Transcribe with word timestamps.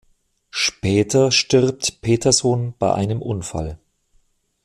Später 0.49 1.31
stirbt 1.31 2.01
Peterson 2.01 2.73
bei 2.79 2.91
einem 2.91 3.21
Unfall. 3.21 3.77